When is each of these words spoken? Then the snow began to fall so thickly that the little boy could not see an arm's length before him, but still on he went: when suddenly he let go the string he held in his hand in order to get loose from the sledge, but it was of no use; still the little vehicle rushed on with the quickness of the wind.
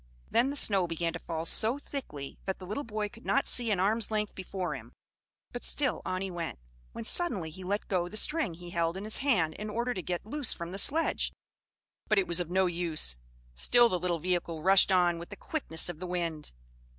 Then 0.31 0.49
the 0.49 0.55
snow 0.55 0.87
began 0.87 1.13
to 1.13 1.19
fall 1.19 1.45
so 1.45 1.77
thickly 1.77 2.39
that 2.45 2.57
the 2.57 2.65
little 2.65 2.83
boy 2.83 3.07
could 3.07 3.23
not 3.23 3.47
see 3.47 3.69
an 3.69 3.79
arm's 3.79 4.09
length 4.09 4.33
before 4.33 4.73
him, 4.73 4.93
but 5.53 5.63
still 5.63 6.01
on 6.05 6.23
he 6.23 6.31
went: 6.31 6.57
when 6.91 7.03
suddenly 7.05 7.51
he 7.51 7.63
let 7.63 7.87
go 7.87 8.09
the 8.09 8.17
string 8.17 8.55
he 8.55 8.71
held 8.71 8.97
in 8.97 9.03
his 9.03 9.17
hand 9.17 9.53
in 9.59 9.69
order 9.69 9.93
to 9.93 10.01
get 10.01 10.25
loose 10.25 10.53
from 10.53 10.71
the 10.71 10.79
sledge, 10.79 11.31
but 12.07 12.17
it 12.17 12.25
was 12.27 12.39
of 12.39 12.49
no 12.49 12.65
use; 12.65 13.15
still 13.53 13.89
the 13.89 13.99
little 13.99 14.17
vehicle 14.17 14.63
rushed 14.63 14.91
on 14.91 15.19
with 15.19 15.29
the 15.29 15.35
quickness 15.37 15.87
of 15.87 15.99
the 15.99 16.07
wind. 16.07 16.51